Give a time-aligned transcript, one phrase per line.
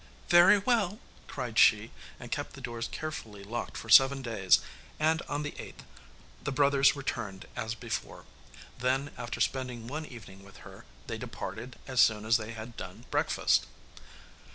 [0.29, 0.97] 'Very well,'
[1.27, 4.59] cried she, and kept the doors carefully locked for seven days
[4.99, 5.83] and on the eighth
[6.43, 8.25] the brothers returned as before.
[8.79, 13.05] Then, after spending one evening with her, they departed as soon as they had done
[13.11, 13.67] breakfast.